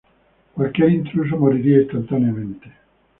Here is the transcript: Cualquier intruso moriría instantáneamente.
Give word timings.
Cualquier 0.55 0.89
intruso 0.93 1.37
moriría 1.37 1.83
instantáneamente. 1.83 2.67